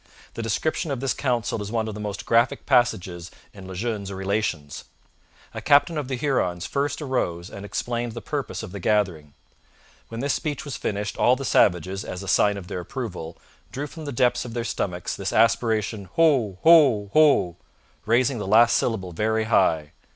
The 0.33 0.41
description 0.41 0.89
of 0.89 0.99
this 0.99 1.13
council 1.13 1.61
is 1.61 1.71
one 1.71 1.87
of 1.87 1.93
the 1.93 1.99
most 1.99 2.25
graphic 2.25 2.65
passages 2.65 3.29
in 3.53 3.67
Le 3.67 3.75
Jeune's 3.75 4.11
Relations. 4.11 4.85
A 5.53 5.61
captain 5.61 5.95
of 5.95 6.07
the 6.07 6.15
Hurons 6.15 6.65
first 6.65 7.03
arose 7.03 7.51
and 7.51 7.63
explained 7.63 8.13
the 8.13 8.19
purpose 8.19 8.63
of 8.63 8.71
the 8.71 8.79
gathering. 8.79 9.35
'When 10.07 10.19
this 10.19 10.33
speech 10.33 10.65
was 10.65 10.75
finished 10.75 11.17
all 11.17 11.35
the 11.35 11.45
Savages, 11.45 12.03
as 12.03 12.23
a 12.23 12.27
sign 12.27 12.57
of 12.57 12.67
their 12.67 12.79
approval, 12.79 13.37
drew 13.71 13.85
from 13.85 14.05
the 14.05 14.11
depths 14.11 14.43
of 14.43 14.55
their 14.55 14.63
stomachs 14.65 15.15
this 15.15 15.31
aspiration, 15.31 16.05
HO, 16.15 16.57
HO, 16.63 17.11
HO, 17.13 17.57
raising 18.07 18.39
the 18.39 18.47
last 18.47 18.75
syllable 18.77 19.11
very 19.11 19.43
high.' 19.43 19.91